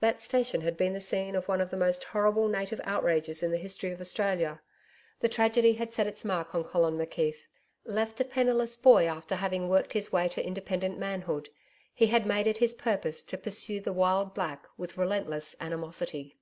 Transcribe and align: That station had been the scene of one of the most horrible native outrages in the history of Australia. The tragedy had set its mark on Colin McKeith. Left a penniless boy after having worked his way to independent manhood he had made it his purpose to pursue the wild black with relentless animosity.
That 0.00 0.22
station 0.22 0.62
had 0.62 0.78
been 0.78 0.94
the 0.94 1.02
scene 1.02 1.36
of 1.36 1.48
one 1.48 1.60
of 1.60 1.68
the 1.68 1.76
most 1.76 2.02
horrible 2.04 2.48
native 2.48 2.80
outrages 2.84 3.42
in 3.42 3.50
the 3.50 3.58
history 3.58 3.90
of 3.92 4.00
Australia. 4.00 4.62
The 5.20 5.28
tragedy 5.28 5.74
had 5.74 5.92
set 5.92 6.06
its 6.06 6.24
mark 6.24 6.54
on 6.54 6.64
Colin 6.64 6.96
McKeith. 6.96 7.40
Left 7.84 8.18
a 8.18 8.24
penniless 8.24 8.74
boy 8.74 9.04
after 9.06 9.36
having 9.36 9.68
worked 9.68 9.92
his 9.92 10.10
way 10.10 10.28
to 10.28 10.42
independent 10.42 10.96
manhood 10.98 11.50
he 11.92 12.06
had 12.06 12.24
made 12.24 12.46
it 12.46 12.56
his 12.56 12.72
purpose 12.72 13.22
to 13.24 13.36
pursue 13.36 13.82
the 13.82 13.92
wild 13.92 14.32
black 14.32 14.64
with 14.78 14.96
relentless 14.96 15.54
animosity. 15.60 16.38